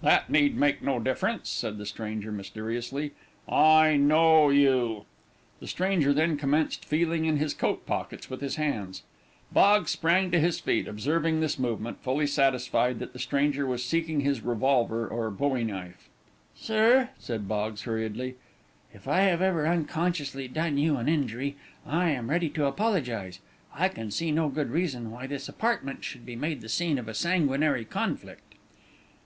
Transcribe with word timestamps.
"That 0.00 0.30
need 0.30 0.56
make 0.56 0.80
no 0.80 0.98
difference," 0.98 1.50
said 1.50 1.76
the 1.76 1.84
stranger, 1.84 2.32
mysteriously. 2.32 3.12
"I 3.46 3.98
know 3.98 4.48
you." 4.48 5.04
The 5.60 5.66
stranger 5.66 6.14
then 6.14 6.38
commenced 6.38 6.82
feeling 6.86 7.26
in 7.26 7.36
his 7.36 7.52
coat 7.52 7.84
pockets 7.84 8.30
with 8.30 8.40
his 8.40 8.56
hands. 8.56 9.02
Boggs 9.52 9.90
sprang 9.90 10.30
to 10.30 10.40
his 10.40 10.60
feet, 10.60 10.88
observing 10.88 11.40
this 11.40 11.58
movement, 11.58 12.02
fully 12.02 12.26
satisfied 12.26 13.00
that 13.00 13.12
the 13.12 13.18
stranger 13.18 13.66
was 13.66 13.84
seeking 13.84 14.20
his 14.20 14.40
revolver 14.40 15.06
or 15.06 15.30
bowie 15.30 15.62
knife. 15.64 16.08
"Sir," 16.54 17.10
said 17.18 17.46
Boggs, 17.46 17.82
hurriedly, 17.82 18.36
"if 18.94 19.06
I 19.06 19.20
have 19.24 19.42
ever 19.42 19.66
unconsciously 19.66 20.48
done 20.48 20.78
you 20.78 20.96
an 20.96 21.06
injury, 21.06 21.54
I 21.86 22.08
am 22.12 22.30
ready 22.30 22.48
to 22.48 22.64
apologize. 22.64 23.40
I 23.74 23.90
can 23.90 24.10
see 24.10 24.32
no 24.32 24.48
good 24.48 24.70
reason 24.70 25.10
why 25.10 25.26
this 25.26 25.50
apartment 25.50 26.02
should 26.02 26.24
be 26.24 26.34
made 26.34 26.62
the 26.62 26.70
scene 26.70 26.98
of 26.98 27.08
a 27.08 27.12
sanguinary 27.12 27.84
conflict." 27.84 28.54